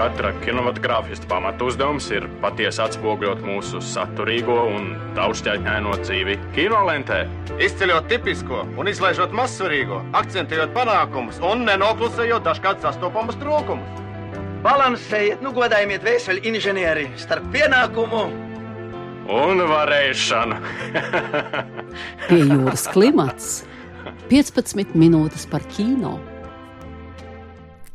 [0.00, 7.18] Katra kinematogrāfista pamatu uzdevums ir patiesi atspoguļot mūsu saturīgo un daudzšķaitņaino dzīvi kinolentē.
[7.60, 14.00] Izceļot tipisko un izlaižot mazsvarīgo, akcentējot panākumus un nenoklusējot dažkārt sastopamus trūkumus.
[14.64, 18.24] Balansējiet, nu godājiet vēseli inženieri starp pienākumu
[19.30, 20.58] un varēšanu.
[22.28, 23.58] Pie jūras klimats
[24.30, 26.12] 15 minūtes par kino.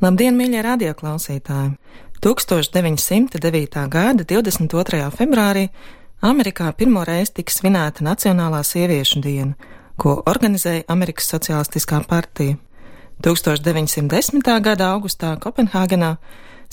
[0.03, 1.77] Labdien, mīļie radioklausītāji!
[2.25, 3.85] 1909.
[3.87, 4.99] gada 22.
[5.15, 5.69] februārī
[6.19, 9.55] Amerikā pirmo reizi tika svinēta Nacionālā sieviešu diena,
[9.95, 12.57] ko organizēja Amerikas Socialistiskā partija.
[13.23, 14.43] 1910.
[14.59, 16.17] gada augustā Kopenhāgenā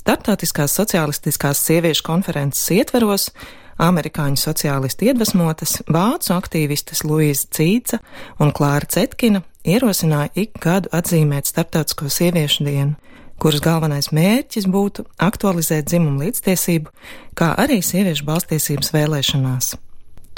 [0.03, 3.31] Startautiskās sociālistiskās sieviešu konferences ietveros
[3.79, 8.03] amerikāņu sociālistu iedvesmotas vācu aktīvistes Luīza Cīca
[8.41, 12.99] un Klāra Cetkina ierosināja ik gadu atzīmēt Startautisko sieviešu dienu
[13.43, 16.93] kuras galvenais mērķis būtu aktualizēt dzimumu līdztiesību,
[17.35, 19.73] kā arī sieviešu balstiesības vēlēšanās.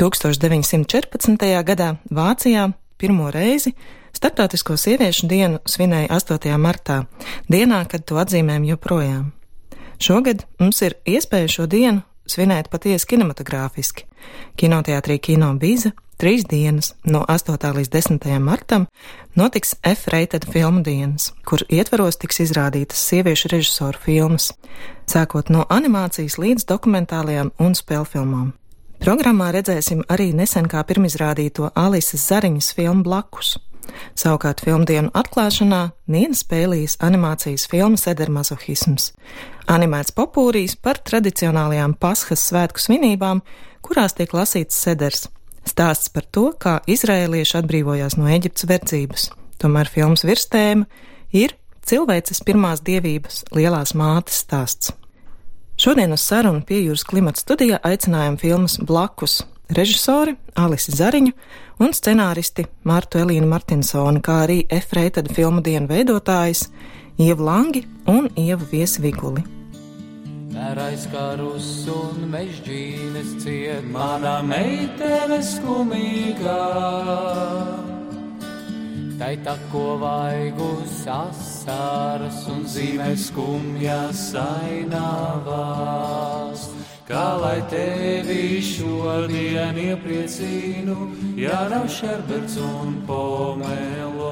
[0.01, 1.45] 1914.
[1.69, 3.75] gadā Vācijā pirmo reizi
[4.15, 6.57] Startautisko sieviešu dienu svinēja 8.
[6.57, 7.03] martā,
[7.51, 9.33] dienā, kad to atzīmēm joprojām.
[10.01, 14.09] Šogad mums ir iespēja šo dienu svinēt patiesi kinematogrāfiski.
[14.61, 17.59] Kinoteātrī Kino Bīza trīs dienas, no 8.
[17.77, 18.39] līdz 10.
[18.41, 18.87] martam,
[19.35, 24.53] notiks F-rated filmu dienas, kur ietvaros tiks izrādītas sieviešu režisoru filmas,
[25.11, 28.53] sākot no animācijas līdz dokumentālajām un spēlfilmām.
[29.05, 33.59] Programmā redzēsim arī nesen kā pirmizrādīto Alises Zariņas filmu blakus.
[34.19, 39.11] Savukārt filmdienu atklāšanā Nīna spēlīs animācijas filmas Edermazohisms,
[39.71, 43.43] animēts popūrijas par tradicionālajām Paskas svētku svinībām,
[43.85, 45.29] kurās tiek lasīts seders.
[45.65, 49.31] Stāsts par to, kā izrēlieši atbrīvojās no Eģiptes verdzības.
[49.63, 50.85] Tomēr filmas virstēma
[51.33, 51.57] ir
[51.89, 54.93] cilvēces pirmās dievības lielās mātes stāsts.
[55.81, 59.41] Šodien uz sarunu pie jūras klimata studijā aicinājām filmas Blakus
[59.73, 61.33] režisori Alisi Zariņu
[61.85, 66.69] un scenāristi Martu Elīnu Martinsoni, kā arī F-reitada filmu dienu veidotājs
[67.19, 69.43] Ievu Langi un Ievu Viesviguli.
[70.55, 76.63] Mērais karus un mežģīnes ciet, mana meitene skumīgā.
[79.19, 85.95] Tai tako vaigus asaras un zīmē skumjas ainavās.
[87.05, 94.31] Kā lai tevi šodien iepriecinu, ja nav šerberts un pomelo?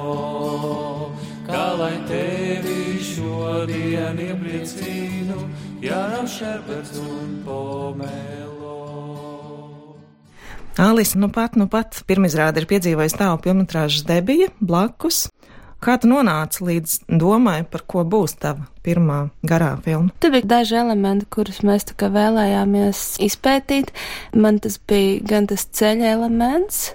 [1.45, 5.37] Kā lai tevi šodien iepriecinu,
[5.85, 8.33] ja nav šerberts un pomelo?
[10.81, 15.27] Alisa, nu pat, nu pat pirmizrāde ir piedzīvojusi tālu filmatrāžas debija blakus.
[15.83, 20.13] Kā tu nonāci līdz domai, par ko būs tava pirmā garā filma?
[20.23, 23.91] Tur bija daži elementi, kurus mēs tā kā vēlējāmies izpētīt.
[24.31, 26.93] Man tas bija gan tas ceļa elements,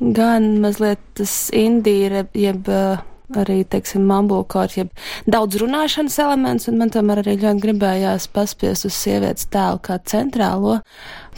[0.00, 3.00] gan mazliet tas indīra, jeb uh,
[3.36, 4.92] arī, teiksim, mambulkārt, jeb
[5.28, 10.78] daudz runāšanas elements, un man tomēr arī ļoti gribējās paspiest uz sievietes tēlu kā centrālo.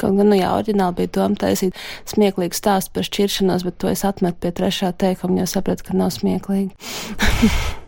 [0.01, 1.77] Kaut gan, nu jā, oriģināli bija doma taisīt
[2.11, 6.15] smieklīgu stāstu par šķiršanos, bet to es atmetu pie trešā teikuma, jo sapratu, ka nav
[6.15, 6.73] smieklīgi.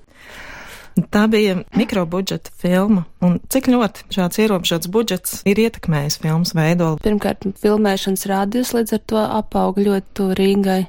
[1.13, 7.01] Tā bija mikrobudžeta filma, un cik ļoti šāds ierobežots budžets ir ietekmējis filmas veidolu?
[7.01, 10.83] Pirmkārt, filmēšanas rādījus līdz ar to apauga ļoti tuvu Rīgai.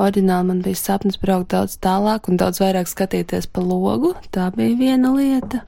[0.00, 4.14] Ordināli man bija sapnis braukt daudz tālāk un daudz vairāk skatīties pa logu.
[4.32, 5.60] Tā bija viena lieta.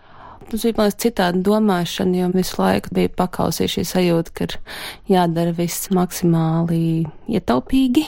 [0.49, 4.57] Mums bija mazliet citāda domāšana, jo visu laiku bija pakausījuši šī sajūta, ka ir
[5.13, 8.07] jādara viss maksimāli ietaupīgi.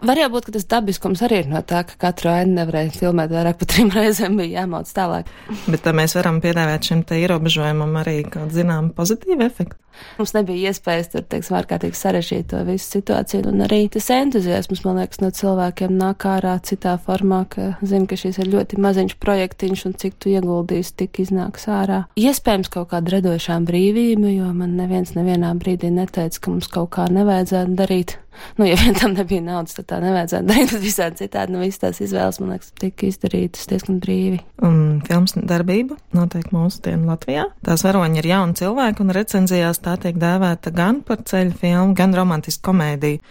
[0.00, 3.58] Varēja būt, ka tas dabiskums arī ir no tā, ka katru ainu nevarēja filmēt vairāk
[3.60, 5.28] par trim reizēm, bija jāmauc tālāk.
[5.66, 9.76] Bet tā mēs varam piedāvāt šim te ierobežojumam arī kādu zinām pozitīvu efektu.
[10.16, 15.00] Mums nebija iespējas tur, teiksim, ārkārtīgi sarežģīt to visu situāciju, un arī tas entuziasms, man
[15.00, 19.84] liekas, no cilvēkiem nāk ārā citā formā, ka zina, ka šis ir ļoti maziņš projektiņš,
[19.90, 22.02] un cik tu ieguldīsi, tik iznāks ārā.
[22.20, 27.10] Iespējams, kaut kāda radošā brīvība, jo man neviens nevienā brīdī neteica, ka mums kaut kā
[27.12, 28.16] nevajadzētu darīt.
[28.56, 31.82] Nu, ja vien tam nebija naudas, tad tā nevajadzētu darīt, bet visādi citādi, nu, visas
[31.82, 34.40] tās izvēles, man liekas, tika izdarītas diezgan brīvi.
[34.66, 37.48] Un filmas darbība notiek mūsu dienu Latvijā.
[37.66, 42.14] Tās varoņi ir jauni cilvēki, un recenzijās tā tiek dēvēta gan par ceļu filmu, gan
[42.16, 43.22] romantisku komēdiju.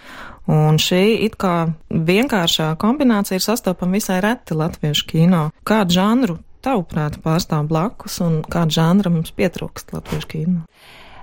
[0.50, 5.44] Un šī it kā vienkāršā kombinācija ir sastopama visai reti latviešu kino.
[5.68, 10.64] Kādu žanru tavuprāt pārstāv blakus un kādu žanru mums pietrūkst latviešu kino?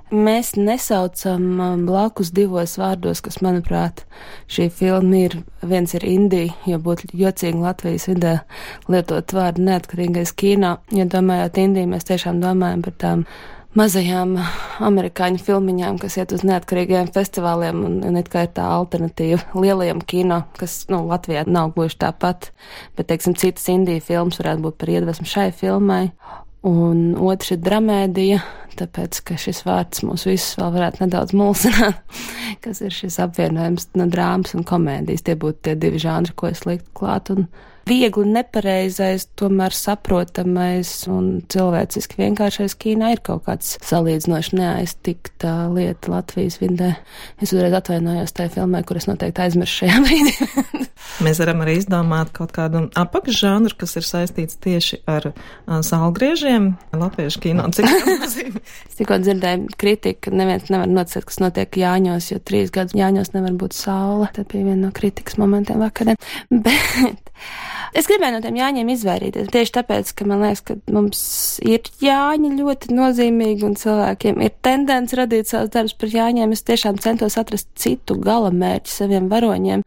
[0.07, 4.05] Mēs nesaucam um, blakus divos vārdos, kas, manuprāt,
[4.47, 5.41] šī filma ir.
[5.67, 8.37] Viens ir Indija, jo būtu jocīgi Latvijas vidē
[8.87, 10.77] lietot vārdu neatkarīgais kino.
[10.95, 13.27] Ja domājot Indiju, mēs tiešām domājam par tām
[13.77, 14.37] mazajām
[14.87, 20.01] amerikāņu filmiņām, kas iet uz neatkarīgiem festivāliem, un, un it kā ir tā alternatīva lielajam
[20.07, 22.53] kino, kas, nu, Latvijā nav gluži tāpat,
[22.95, 26.05] bet, teiksim, citas Indiju filmas varētu būt par iedvesmu šai filmai.
[26.67, 28.41] Un otrs ir dramēdija,
[28.81, 32.01] tāpēc, ka šis vārds mūs visus vēl varētu nedaudz mulsināt,
[32.65, 35.25] kas ir šis apvienojums no drāmas un komēdijas.
[35.27, 37.31] Tie būtu tie divi žanri, ko es liktu klāt.
[37.35, 37.47] Un
[37.87, 46.59] viegli nepareizais, tomēr saprotamais un cilvēciski vienkāršais kīnā ir kaut kāds salīdzinoši neaiztikta lieta Latvijas
[46.63, 46.95] vidē.
[47.43, 50.87] Es uzreiz atvainojos tajā filmē, kur es noteikti aizmirsu šajā brīdī.
[51.23, 57.45] Mēs varam arī izdomāt kaut kādu apakšžanru, kas ir saistīts tieši ar uh, sālgriežiem, latviešu
[57.45, 58.27] kino cikliem.
[58.27, 63.55] es tikko dzirdēju kritiku, neviens nevar nocēt, kas notiek Jāņos, jo trīs gadus Jāņos nevar
[63.63, 64.29] būt saule.
[64.35, 66.19] Tā bija viena no kritikas momentiem vakarā.
[66.67, 67.33] Bet
[67.95, 69.51] Es gribēju no tiem jāņiem izvairīties.
[69.53, 71.21] Tieši tāpēc, ka man liekas, ka mums
[71.67, 76.55] ir jāņi ļoti nozīmīgi un cilvēkiem ir tendence radīt savus darbus par jāņiem.
[76.57, 79.85] Es tiešām centos atrast citu gala mērķi saviem varoņiem,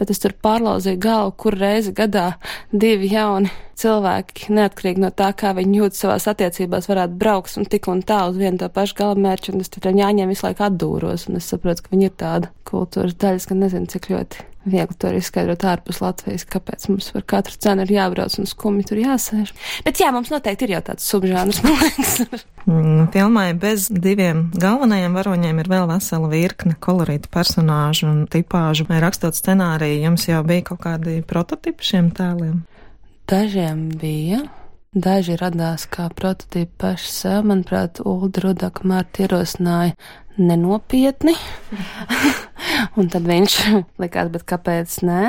[0.00, 2.32] bet es tur pārlauzīju galvu, kur reizi gadā
[2.72, 7.86] divi jauni cilvēki, neatkarīgi no tā, kā viņi jūtas savās attiecībās, varētu braukt un tik
[7.92, 11.38] un tā uz vienu to pašu galamērķi, un es tam jāņem visu laiku atdūros, un
[11.38, 15.22] es saprotu, ka viņi ir tāda kultūras daļas, ka nezinu, cik ļoti viegli to arī
[15.22, 19.52] izskaidrot ārpus Latvijas, kāpēc mums par katru cenu ir jābrauc un skumji tur jāsēž.
[19.86, 22.44] Bet jā, mums noteikti ir jau tāds subžānrs, man liekas.
[22.68, 28.86] Mm, filmai bez diviem galvenajiem varoņiem ir vēl vesela virkne kolorītu personāžu un tipāžu.
[28.88, 32.62] Rakstot scenāriju, jums jau bija kaut kādi prototipi šiem tēliem?
[33.28, 34.46] Dažiem bija.
[34.96, 37.42] Daži radās kā prototypi paši sev.
[37.50, 39.92] Manuprāt, Ulda Rudaka Mārta ierosināja
[40.40, 41.34] nenopietni.
[42.98, 43.58] un tad viņš
[44.02, 45.22] likās, bet kāpēc nē?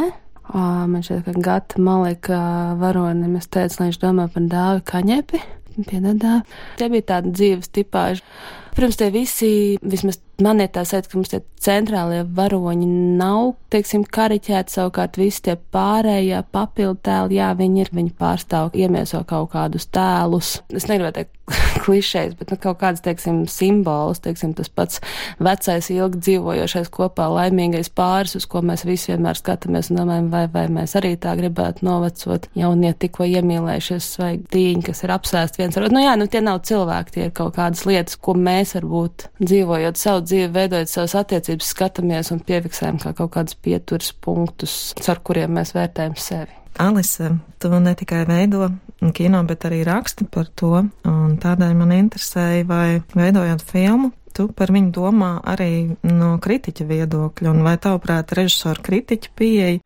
[0.50, 2.40] O, man šķiet, ka Gata Malika
[2.80, 5.42] varonim es teicu, lai viņš domā par dāvi kaņepi.
[5.80, 6.40] Piedāvā.
[6.80, 8.26] Tie bija tādi dzīves tipāži.
[8.74, 12.88] Protams, tie visi, vismaz man ir tā sajūta, ka mums tie centrālie varoņi
[13.20, 19.22] nav, teiksim, kariķēti, savukārt visi tie pārējie papildu tēli, jā, viņi ir, viņi pārstāv, iemieso
[19.28, 20.58] kaut kādus tēlus.
[20.74, 21.36] Es negribu teikt
[21.84, 25.02] klišejas, bet, nu, kaut kāds, teiksim, simbols, teiksim, tas pats
[25.42, 30.46] vecais, ilgi dzīvojošais kopā laimīgais pāris, uz ko mēs visi vienmēr skatāmies un domājam, vai,
[30.54, 35.78] vai mēs arī tā gribētu novecot jaunie tikko iemīlējušies svaigi tīņi, kas ir apsēst viens
[35.78, 35.98] ar otru.
[35.98, 40.00] Nu, jā, nu, tie nav cilvēki, tie ir kaut kādas lietas, ko mēs varbūt dzīvojot
[40.00, 44.78] savu dzīvi, veidojot savas attiecības, skatāmies un piefiksējam kā kaut kādus pieturas punktus,
[45.10, 46.56] ar kuriem mēs vērtējam sevi.
[46.80, 48.70] Alise, tu ne tikai veido
[49.16, 54.72] kino, bet arī raksti par to, un tādēļ man interesēja, vai veidojot filmu, tu par
[54.72, 59.80] viņu domā arī no kritiķa viedokļa, un vai tavuprāt režisora kritiķa pieeja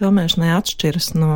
[0.00, 1.32] filmēšanai atšķiras no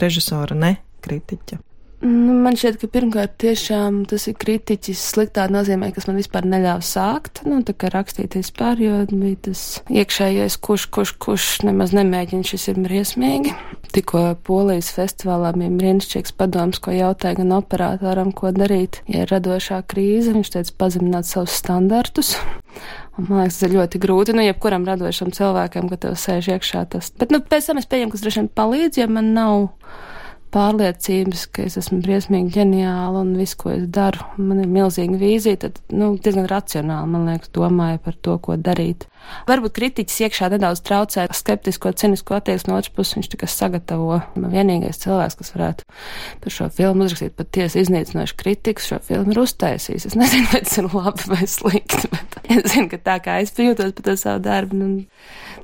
[0.00, 1.60] režisora ne kritiķa?
[1.98, 6.84] Nu, man šķiet, ka pirmkārt tiešām tas ir kritiķis sliktā nozīmē, kas man vispār neļāva
[6.86, 12.46] sākt, nu, tā kā rakstīt vispār, jo bija tas iekšējais, kurš, kurš, kurš nemaz nemēģina,
[12.46, 13.54] šis ir briesmīgi.
[13.96, 19.80] Tikko Polijas festivālā bija brīnišķīgs padoms, ko jautāja gan operatoram, ko darīt, ja ir radošā
[19.90, 22.36] krīze, viņš teica pazemināt savus standartus.
[23.18, 26.84] Un, man liekas, tas ir ļoti grūti, nu, jebkuram radošam cilvēkam, ka tev sēž iekšā
[26.94, 27.10] tas.
[27.18, 29.66] Bet, nu, pēc tam es pieņemu, ka tas droši vien palīdz, ja man nav
[30.58, 35.60] pārliecības, ka es esmu briesmīgi ģeniāla un viss, ko es daru, man ir milzīga vīzija,
[35.64, 39.06] tad, nu, diezgan racionāli, man liekas, domāju par to, ko darīt.
[39.48, 44.20] Varbūt kritiķis iekšā nedaudz traucē skeptisko, cinisko attieksmi no otras puses, viņš tikai sagatavo.
[44.38, 45.86] Vienīgais cilvēks, kas varētu
[46.42, 50.08] par šo filmu uzrakstīt patiesi iznīcinošu kritiku, šo filmu ir uztaisījis.
[50.10, 53.54] Es nezinu, vai tas ir labi vai slikti, bet es zinu, ka tā kā es
[53.54, 54.90] jūtos par to savu darbu, nu,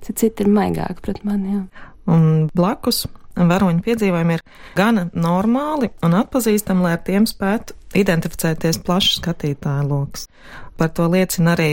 [0.05, 1.91] citi ir maigāki pret mani, jā.
[2.11, 4.43] Un blakus varoņu piedzīvojumi ir
[4.76, 10.26] gana normāli un atpazīstami, lai ar tiem spētu identificēties plašs skatītāju lokus.
[10.79, 11.71] Par to liecina arī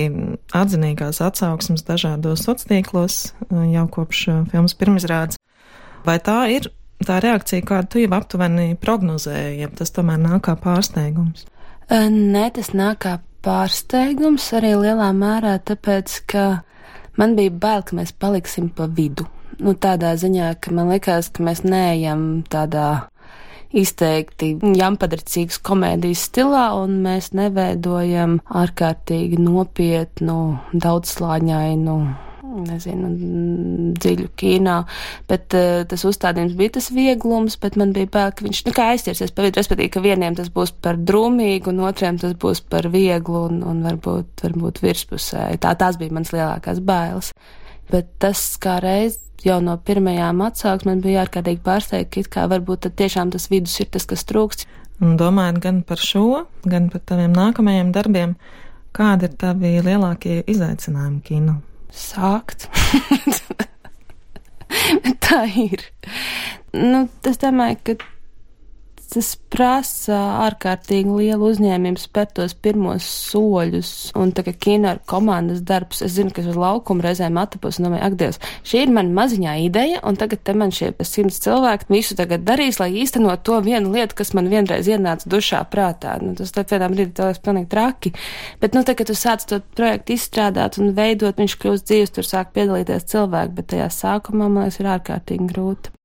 [0.58, 3.18] atzinīgās atsauksmes dažādos sociālos tīklos
[3.50, 5.40] jau kopš filmas pirmizrādes.
[6.06, 6.70] Vai tā ir
[7.06, 11.48] tā reakcija, kādu tu jau aptuveni prognozēji, ja tas tomēr nāk kā pārsteigums?
[11.90, 16.46] Nē, tas nāk kā pārsteigums arī lielā mērā, tāpēc, ka
[17.18, 19.26] man bija bail, ka mēs paliksim pa vidu
[19.62, 22.88] nu, tādā ziņā, ka man liekas, ka mēs neejam tādā
[23.72, 30.42] izteikti jampadricīgas komēdijas stilā, un mēs neveidojam ārkārtīgi nopietnu,
[30.74, 31.98] daudzslāņainu
[32.52, 33.10] nezinu,
[33.96, 34.76] dziļu kīnā,
[35.30, 39.32] bet uh, tas uzstādījums bija tas vieglums, bet man bija bail, ka viņš, nu, aizķersies
[39.36, 43.46] pa vidu, respektīvi, ka vieniem tas būs par drūmīgu, un otriem tas būs par vieglu
[43.48, 45.62] un, un varbūt, varbūt virspusēji.
[45.64, 47.32] Tā tās bija mans lielākās bailes.
[47.92, 52.98] Bet tas kā reiz jau no pirmajām atsauksmēm man bija ārkārtīgi pārsteigts, ka varbūt tad
[53.02, 54.68] tiešām tas vidus ir tas, kas trūkst.
[55.02, 58.36] Un domājot gan par šo, gan par taviem nākamajiem darbiem,
[58.94, 61.58] kādi ir tavi lielākie izaicinājumi kino?
[61.92, 62.68] Sākt.
[65.26, 65.84] Tā ir.
[66.72, 67.98] Nu, es domāju, ka
[69.12, 75.60] tas prasa ārkārtīgi lielu uzņēmību spērt tos pirmos soļus, un tā kā kino ir komandas
[75.68, 79.12] darbs, es zinu, ka uz laukuma reizēm atapos un domāju, ak, Dievs, šī ir man
[79.18, 83.60] maziņā ideja, un tagad te man šie simts cilvēki visu tagad darīs, lai īstenot to
[83.66, 86.16] vienu lietu, kas man vienreiz ienāca dušā prātā.
[86.24, 88.14] Nu, tas tad vienā brīdī tas pilnīgi traki.
[88.64, 92.54] Bet, nu, tagad tu sāc to projektu izstrādāt un veidot, viņš kļūst dzīves, tur sāk
[92.56, 95.96] piedalīties cilvēki, bet tajā sākumā, man liekas, ir ārkārtīgi grūti.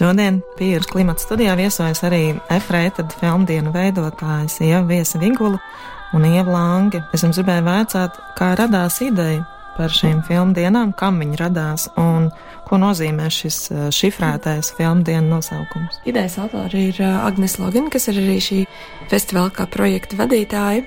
[0.00, 5.58] Šodien Pīras klimata studijā viesojas arī Efrēta filmdienu veidotājs Ieva Viesa Vigula
[6.16, 7.02] un Ieva Lange.
[7.12, 9.42] Es jums gribēju vaicāt, kā radās ideja
[9.74, 12.30] par šīm filmdienām, kam viņi radās un
[12.64, 16.00] ko nozīmē šis eh, šifrētais filmdienu nosaukums.
[16.08, 18.64] Idejas autori ir eh, Agnes Logina, kas ir arī šī
[19.12, 20.86] festivāla kā projekta vadītāja.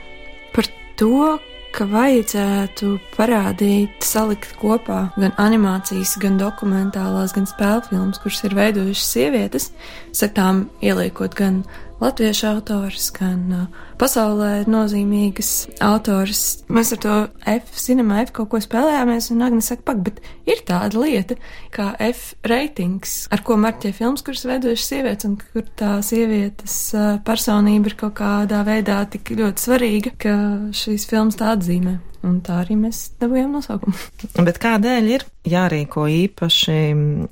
[0.58, 1.38] Par to,
[1.74, 9.14] ka vajadzētu parādīt, salikt kopā gan animācijas, gan dokumentālās, gan spēļu filmas, kuras ir veidojušas
[9.16, 9.72] sievietes,
[10.14, 11.64] sekām ieliekot gan
[12.04, 13.68] latviešu autors, gan
[14.02, 15.52] pasaulē nozīmīgas
[15.84, 16.44] autors.
[16.74, 17.18] Mēs ar to
[17.50, 21.38] F, cinema F kaut ko spēlējāmies, un Agnēs saka, pak, bet ir tāda lieta
[21.74, 26.80] kā F ratings, ar ko marķē filmas, kuras veidojušas sievietes, un kur tā sievietes
[27.28, 30.40] personība ir kaut kādā veidā tik ļoti svarīga, ka
[30.76, 32.00] šīs filmas tā atzīmē.
[32.24, 33.98] Un tā arī mēs dabūjām nosaukumu.
[34.48, 36.78] Bet kādēļ ir jārīko īpaši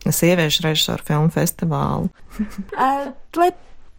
[0.03, 2.09] sieviešu režisoru filmu festivālu?
[2.41, 3.07] uh,
[3.39, 3.51] lai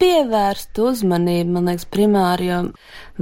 [0.03, 2.59] pievērst uzmanību, man liekas, primāri, jo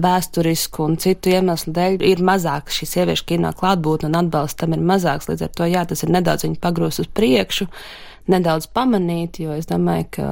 [0.02, 4.82] vēsturisku un citu iemeslu dēļ ir mazāk šī sieviešu kino klātbūtne un atbalsts tam ir
[4.94, 5.30] mazāks.
[5.30, 7.70] Līdz ar to, jā, tas ir nedaudz viņu pagrūst uz priekšu,
[8.32, 10.28] nedaudz pamanīt, jo es domāju, ka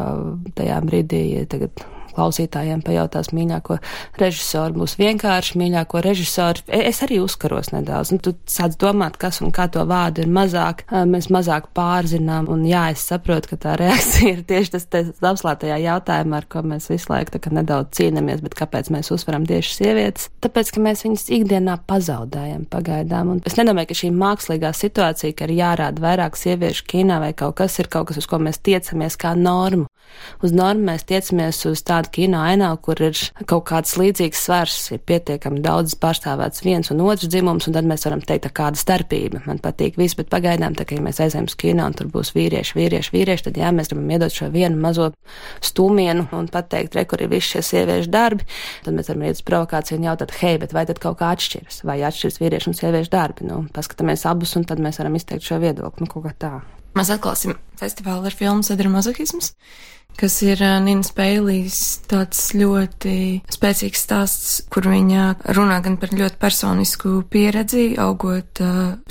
[0.58, 1.86] tajā brīdī, ja tagad
[2.20, 3.80] klausītājiem pajautās mīļāko
[4.20, 6.66] režisoru, būs vienkārši mīļāko režisoru.
[6.68, 8.14] E, es arī uzkaros nedaudz.
[8.14, 12.66] Nu, tu sāc domāt, kas un kā to vārdu ir mazāk, mēs mazāk pārzinām, un
[12.68, 17.12] jā, es saprotu, ka tā reakcija ir tieši tas, apslētajā jautājumā, ar ko mēs visu
[17.14, 20.30] laiku nedaudz cīnāmies, bet kāpēc mēs uzsveram tieši sievietes?
[20.44, 25.48] Tāpēc, ka mēs viņas ikdienā pazaudējam pagaidām, un es nedomāju, ka šī mākslīgā situācija, ka
[25.48, 29.18] ir jārāda vairāk sieviešu kīnā vai kaut kas ir kaut kas, uz ko mēs tiecamies
[29.20, 29.88] kā normu.
[30.46, 33.18] Uz normu mēs tiecamies uz tādu kino ainā, kur ir
[33.50, 38.06] kaut kāds līdzīgs svars, ir pietiekami daudz pārstāvēts viens un otrs dzimums, un tad mēs
[38.08, 39.44] varam teikt, kāda starpība.
[39.48, 42.76] Man patīk viss, bet pagaidām, tā ja mēs aizējām uz kino un tur būs vīrieši,
[42.78, 45.12] vīrieši, vīrieši, tad jā, mēs gribam iedot šo vienu mazo
[45.66, 48.48] stūmienu un pateikt, re, kur ir visi šie sieviešu darbi.
[48.86, 51.84] Tad mēs varam iet uz provokāciju un jautāt, hei, bet vai tad kaut kā atšķiras,
[51.88, 53.48] vai atšķiras vīriešu un sieviešu darbi?
[53.50, 56.58] Nu, paskatāmies abus, un tad mēs varam izteikt šo viedokli, nu, kaut kā tā.
[56.98, 59.54] Mēs atklāsim festivālu ar filmu Sadramazohisms
[60.20, 61.78] kas ir Nina Speilīs
[62.10, 63.14] tāds ļoti
[63.54, 68.60] spēcīgs stāsts, kur viņa runā gan par ļoti personisku pieredzi, augot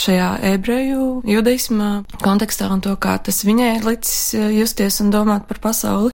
[0.00, 5.62] šajā ebreju judaisma kontekstā un to, kā tas viņai ir licis justies un domāt par
[5.70, 6.12] pasauli.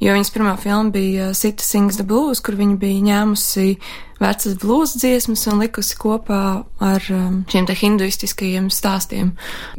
[0.00, 3.66] Jo viņas pirmā filma bija Sita Sings the Blues, kur viņa bija ņēmusi
[4.20, 6.42] vecas blūzi dziesmas un likusi kopā
[6.84, 9.34] ar um, šiem te hinduistiskajiem stāstiem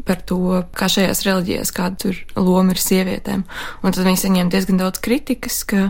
[0.05, 3.45] par to, kā šajās reliģijās kāda tur loma ir sievietēm.
[3.81, 5.89] Un tad viņi saņēma diezgan daudz kritikas, ka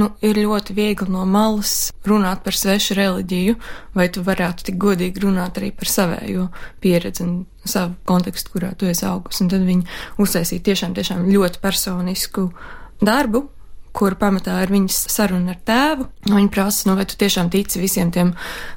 [0.00, 3.58] Nu, ir ļoti viegli no malas runāt par svešu reliģiju,
[3.92, 6.46] vai tu varētu tik godīgi runāt arī par savējo
[6.80, 7.34] pieredzi un
[7.68, 9.42] savu kontekstu, kurā tu esi augus.
[9.44, 9.84] Un tad viņi
[10.22, 12.46] uztaisīja tiešām, tiešām ļoti personisku
[13.04, 13.44] darbu,
[13.96, 16.06] kur pamatā ir viņas saruna ar tēvu.
[16.30, 18.32] Viņa prasa, nu, vai tu tiešām tici visiem tiem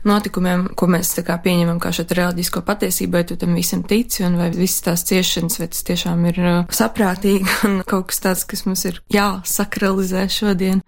[0.08, 4.24] notikumiem, ko mēs tā kā pieņemam kā šo reliģisko patiesību, vai tu tam visam tici,
[4.28, 8.46] un vai visas tās ciešanas, vai tas tiešām ir uh, saprātīgi un kaut kas tāds,
[8.48, 10.84] kas mums ir jāsakralizē šodien.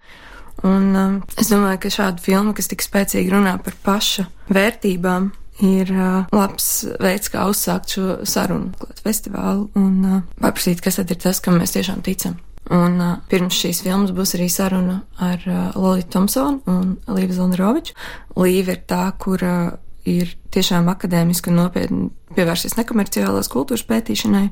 [0.66, 5.30] Un um, es domāju, ka šāda filma, kas tik spēcīgi runā par paša vērtībām,
[5.62, 6.68] ir uh, labs
[7.02, 11.78] veids, kā uzsākt šo sarunu festivālu un uh, paprasīt, kas tad ir tas, kam mēs
[11.78, 12.38] tiešām ticam.
[12.74, 17.94] Un uh, pirms šīs filmas būs arī saruna ar uh, Lolitu Thompsonu un Līvu Zilneroviču.
[18.36, 24.46] Līva ir tā, kura ir tiešām akadēmiski un nopietni pievērsies nekomerciālās kultūras pētīšanai.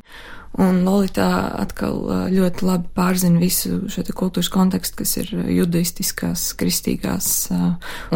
[0.64, 1.26] Un Lolita
[1.60, 1.98] atkal
[2.32, 7.28] ļoti labi pārzina visu šo kultūras kontekstu, kas ir judaistiskas, kristīgās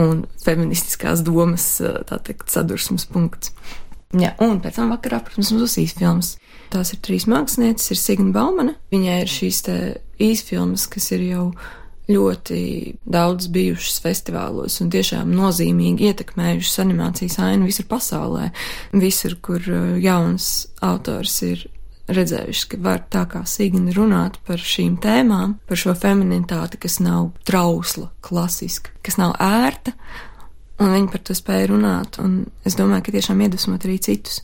[0.00, 1.66] un feministiskās domas,
[2.08, 3.52] tā teikt, sadursmes punkts.
[4.16, 6.32] Jā, un pēc tam vakarā, protams, mums būs īsfilmas.
[6.70, 8.76] Tās ir trīs mākslinieces, ir Signa Baumana.
[8.94, 9.64] Viņai ir šīs
[10.22, 11.44] īsfilmas, kas ir jau
[12.10, 12.60] ļoti
[13.06, 18.48] daudz bijušas festivālos un tiešām nozīmīgi ietekmējušas animācijas ainu visur pasaulē.
[18.98, 21.66] Visur, kur uh, jauns autors ir
[22.10, 27.30] redzējuši, ka var tā kā Signa runāt par šīm tēmām, par šo feminitāti, kas nav
[27.46, 29.94] trausla, klasiska, kas nav ērta,
[30.80, 34.40] un viņi par to spēja runāt, un es domāju, ka tiešām iedvesmot arī citus.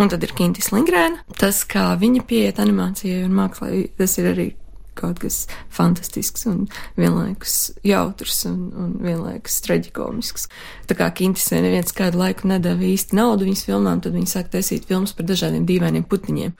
[0.00, 1.22] Un tad ir Kintis Lingrēna.
[1.38, 4.48] Tas, kā viņa pieiet animācijai un mākslā, tas ir arī
[4.98, 6.64] kaut kas fantastisks un
[6.98, 10.48] vienlaikus jautrs un, un vienlaikus traģikomisks.
[10.90, 14.86] Tā kā Kintisē neviens kādu laiku nedēva īsti naudu viņas filmām, tad viņi sāk taisīt
[14.90, 16.54] filmas par dažādiem dīvainiem putniņiem.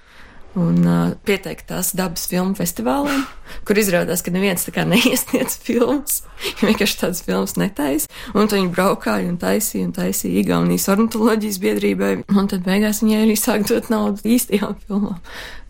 [0.54, 3.24] Un uh, pieteikt tās dabas filmu festivāliem,
[3.66, 6.20] kur izrādās, ka neviens tā kā neiesniedz filmas,
[6.60, 8.06] jo vienkārši tādas filmas netaisa.
[8.34, 12.12] Un tad viņi braukāja un taisīja un taisīja Igaunijas ornitoloģijas biedrībai.
[12.30, 15.18] Un tad beigās viņai arī sāk dot naudu īstajām filmām,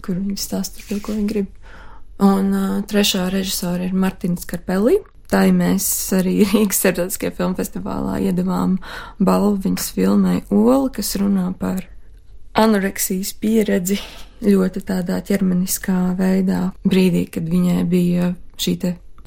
[0.05, 1.49] kur viņi stāsta par to, ko viņi grib.
[2.25, 5.01] Un uh, trešā režisora ir Martins Karpelī.
[5.33, 8.77] Tā ir mēs arī Rīgas starptautiskajā filmu festivālā iedavām
[9.17, 11.87] balvu viņas filmai Ola, kas runā par
[12.55, 13.99] anoreksijas pieredzi
[14.45, 16.69] ļoti tādā ķermeniskā veidā.
[16.87, 18.77] Brīdī, kad viņai bija šī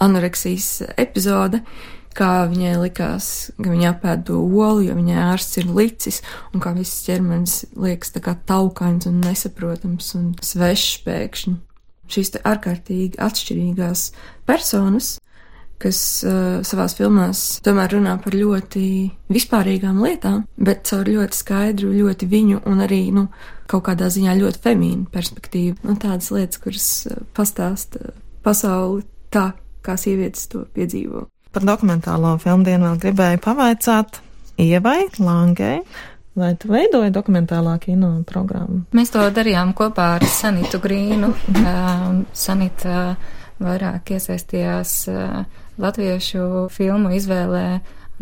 [0.03, 1.63] anoreksijas epizode,
[2.17, 6.21] kā viņai likās, ka viņa apēd to olu, jo viņai ārsts ir licis,
[6.53, 11.55] un kā viss ķermenis liekas tā kā taukains un nesaprotams un svešs pēkšņi.
[12.07, 14.11] Šīs ārkārtīgi atšķirīgās
[14.47, 15.17] personas
[15.81, 18.85] kas uh, savās filmās tomēr runā par ļoti
[19.33, 23.27] vispārīgām lietām, bet caur ļoti skaidru, ļoti viņu un arī, nu,
[23.69, 25.79] kaut kādā ziņā ļoti femīnu perspektīvu.
[25.85, 28.11] Nu, tādas lietas, kuras uh, pastāsta
[28.45, 29.51] pasauli tā,
[29.85, 31.27] kā sievietes to piedzīvo.
[31.53, 34.21] Par dokumentālo filmu dienu vēl gribēju pavaicāt
[34.61, 35.79] Ievai Langai.
[36.37, 38.83] Vai tu veidoji dokumentālā kino programmu?
[38.93, 41.31] Mēs to darījām kopā ar Sanitu Grīnu.
[41.53, 43.15] Uh, Sanita
[43.63, 45.45] vairāk iesaistījās uh,
[45.81, 47.65] latviešu filmu izvēlē,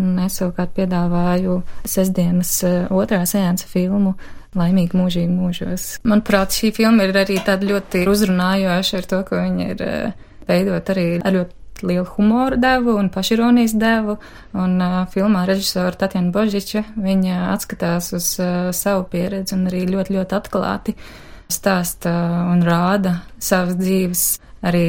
[0.01, 4.15] un es savukārt piedāvāju sestdienas eh, otrā sēnesa filmu
[4.55, 5.85] Laimīgi mūžīgi mūžos.
[6.07, 10.91] Manuprāt, šī filma ir arī tāda ļoti uzrunājoša ar to, ka viņa ir eh, veidot
[10.93, 14.15] arī ar ļoti lielu humoru devu un pašironijas devu,
[14.55, 20.15] un uh, filmā režisora Tatjana Božiča, viņa atskatās uz uh, savu pieredzi un arī ļoti,
[20.15, 20.95] ļoti atklāti
[21.51, 22.11] stāsta
[22.51, 24.25] un rāda savas dzīves
[24.65, 24.87] arī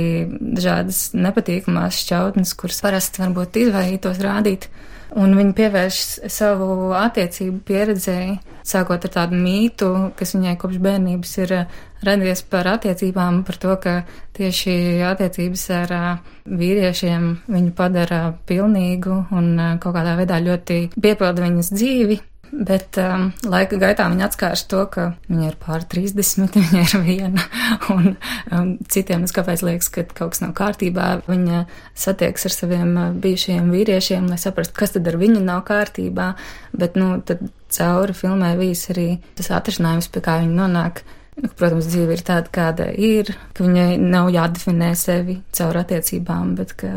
[0.57, 4.71] dažādas nepatīkamās šķautnes, kuras parasti varbūt izvairītos rādīt.
[5.17, 5.99] Un viņi pievērš
[6.33, 8.35] savu attiecību pieredzēji,
[8.67, 9.89] sākot ar tādu mītu,
[10.19, 13.95] kas viņai kopš bērnības ir uh, radies par attiecībām, par to, ka
[14.37, 14.75] tieši
[15.07, 16.09] attiecības ar uh,
[16.51, 22.19] vīriešiem viņu padara pilnīgu un uh, kaut kādā veidā ļoti piepilda viņas dzīvi.
[22.53, 27.45] Bet um, laika gaitā viņa atskārs to, ka viņa ir pār 30, viņa ir viena,
[27.93, 31.09] un um, citiem es kāpēc liekas, ka kaut kas nav kārtībā.
[31.27, 31.65] Viņa
[31.99, 36.33] satieks ar saviem uh, bijušajiem vīriešiem, lai saprastu, kas tad ar viņu nav kārtībā,
[36.77, 37.45] bet, nu, tad
[37.77, 41.03] cauri filmai vīs arī tas atrisinājums, pie kā viņa nonāk.
[41.37, 46.73] Nu, protams, dzīve ir tāda, kāda ir, ka viņai nav jādefinē sevi caur attiecībām, bet
[46.81, 46.93] ka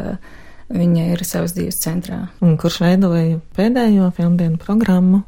[0.71, 2.21] viņa ir savas dzīves centrā.
[2.45, 5.25] Un kurš veidoja pēdējo filmu programmu?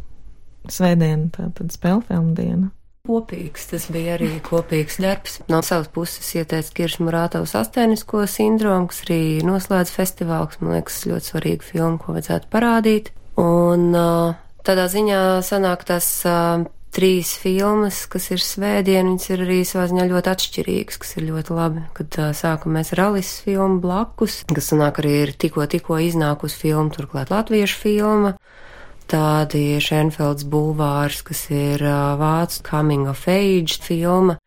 [0.69, 2.69] Svētdiena, tātad spēļu filmu diena.
[3.09, 5.39] Kopīgs, tas bija arī kopīgs darbs.
[5.49, 10.99] No savas puses ieteica Kiršs Murātovs astēnisko sindromu, kas arī noslēdz festivālu, kas man liekas
[11.09, 13.09] ļoti svarīga filma, ko vajadzētu parādīt.
[13.41, 13.89] Un
[14.61, 16.11] tādā ziņā sanāk tas
[16.91, 21.55] trīs filmas, kas ir svētdien, viņas ir arī savā ziņā ļoti atšķirīgas, kas ir ļoti
[21.55, 21.83] labi.
[21.97, 26.59] Kad uh, sākam mēs ar Alises filmu blakus, kas sanāk arī ir tikko, tikko iznākusi
[26.65, 28.35] filma, turklāt latviešu filma.
[29.11, 31.81] Tādi Šenfelds bulvārs, kas ir
[32.15, 34.37] vācu coming of age filma,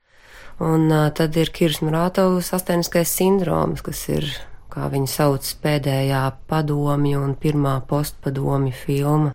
[0.57, 4.31] un tad ir Kirs Murātovs astēniskais sindroms, kas ir,
[4.73, 9.35] kā viņi sauc, pēdējā padomju un pirmā postpadomju filma.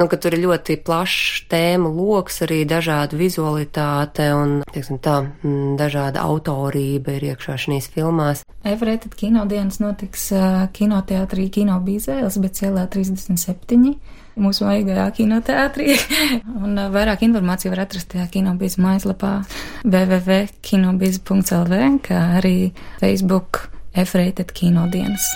[0.00, 5.76] Nu, ka tur ir ļoti plašs tēmu loks, arī dažāda vizualitāte un, teiksim tā, mm,
[5.76, 8.40] dažāda autorība ir iekšā šīs filmās.
[8.64, 10.32] Everētad kinodienas notiks
[10.72, 13.92] kinoteātrī Kino Bīzē, Elzbets ielā 37
[14.40, 16.00] mūsu vajagajā kinoteātrī.
[16.64, 19.44] un vairāk informāciju var atrast tajā kinobīzes mājaslapā
[19.84, 22.72] www.kinobiz.lv, kā arī
[23.04, 25.28] Facebook F-rated kinodienas.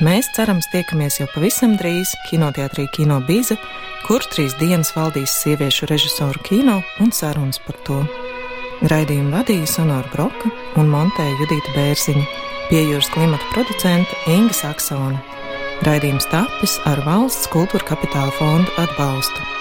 [0.00, 3.58] Mēs cerams tiekamies jau pavisam drīz kinoteātrī Kino Bīze,
[4.06, 7.98] kur trīs dienas valdīs sieviešu režisoru kino un sarunas par to.
[8.80, 10.48] Raidījumu vadīja Sonora Broka
[10.80, 12.24] un montēja Judita Bērziņa,
[12.72, 15.20] piejūras klimata producente Inga Saksona.
[15.84, 19.59] Raidījums tapis ar valsts kultūra kapitāla fondu atbalstu.